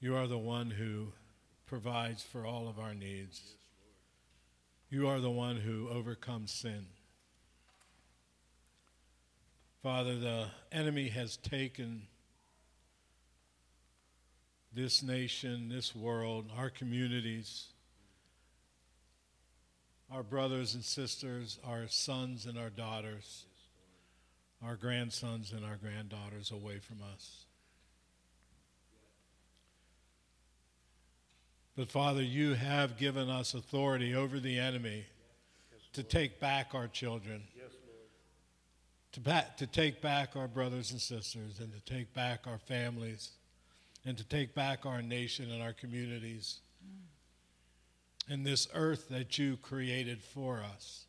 [0.00, 1.08] You are the one who
[1.66, 3.40] provides for all of our needs.
[4.90, 6.86] You are the one who overcomes sin.
[9.82, 12.02] Father, the enemy has taken
[14.72, 17.66] this nation, this world, our communities,
[20.12, 23.46] our brothers and sisters, our sons and our daughters,
[24.64, 27.47] our grandsons and our granddaughters away from us.
[31.78, 35.06] But Father, you have given us authority over the enemy
[35.92, 37.44] to take back our children,
[39.12, 43.30] to, back, to take back our brothers and sisters, and to take back our families
[44.04, 46.58] and to take back our nation and our communities
[48.28, 51.04] and this earth that you created for us.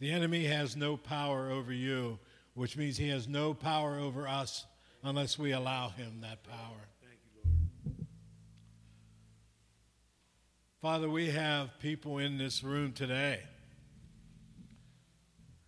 [0.00, 2.18] The enemy has no power over you,
[2.54, 4.64] which means he has no power over us
[5.04, 6.88] unless we allow him that power.
[10.80, 13.40] Father, we have people in this room today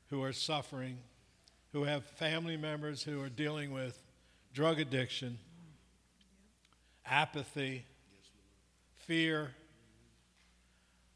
[0.08, 0.98] who are suffering
[1.72, 4.00] who have family members who are dealing with
[4.52, 5.38] drug addiction,
[7.06, 7.84] apathy,
[8.98, 9.52] fear,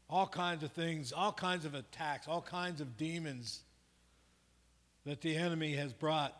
[0.09, 3.61] all kinds of things, all kinds of attacks, all kinds of demons
[5.05, 6.33] that the enemy has brought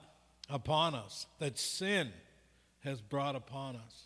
[0.49, 2.11] upon us, that sin
[2.83, 4.03] has brought upon us.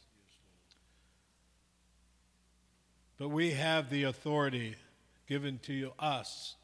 [3.19, 4.75] But we have the authority
[5.27, 6.55] given to us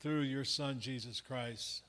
[0.00, 1.82] through your Son, Jesus Christ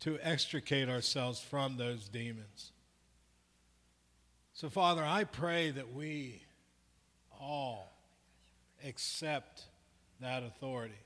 [0.00, 2.72] to extricate ourselves from those demons.
[4.52, 6.42] So, Father, I pray that we
[7.40, 7.92] all
[8.84, 9.62] accept
[10.20, 10.98] that authority,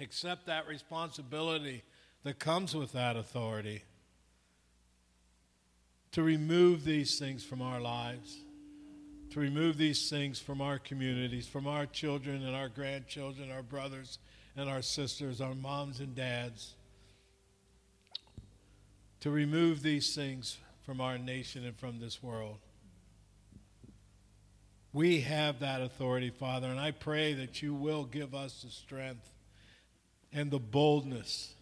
[0.00, 1.82] accept that responsibility
[2.24, 3.82] that comes with that authority
[6.12, 8.38] to remove these things from our lives,
[9.32, 14.18] to remove these things from our communities, from our children and our grandchildren, our brothers
[14.56, 16.74] and our sisters, our moms and dads
[19.20, 22.58] to remove these things from our nation and from this world.
[24.92, 29.32] We have that authority, Father, and I pray that you will give us the strength
[30.30, 31.54] and the boldness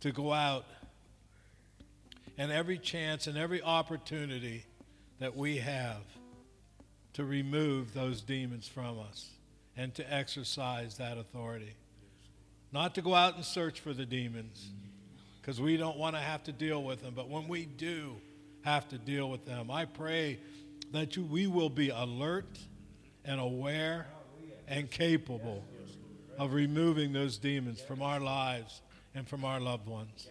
[0.00, 0.66] to go out
[2.36, 4.66] and every chance and every opportunity
[5.20, 6.02] that we have
[7.14, 9.30] to remove those demons from us
[9.76, 11.74] and to exercise that authority.
[12.72, 14.70] Not to go out and search for the demons
[15.40, 17.14] because we don't want to have to deal with them.
[17.16, 18.16] But when we do
[18.62, 20.38] have to deal with them, I pray
[20.92, 22.58] that you, we will be alert
[23.24, 24.06] and aware
[24.66, 25.64] and capable
[26.38, 28.82] of removing those demons from our lives
[29.14, 30.28] and from our loved ones.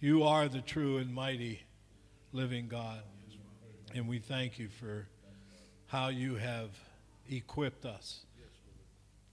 [0.00, 1.62] You are the true and mighty
[2.32, 3.00] living God.
[3.94, 5.08] And we thank you for
[5.86, 6.70] how you have
[7.28, 8.24] equipped us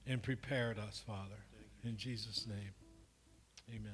[0.07, 1.45] and prepared us, Father.
[1.83, 2.73] In Jesus' name.
[3.69, 3.93] Amen.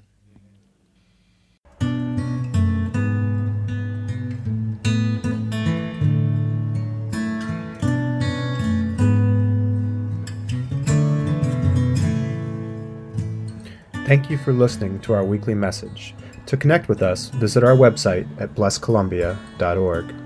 [14.06, 16.14] Thank you for listening to our weekly message.
[16.48, 20.23] To connect with us, visit our website at blesscolumbia.org.